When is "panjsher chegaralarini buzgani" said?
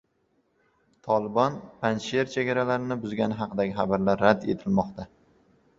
1.83-3.39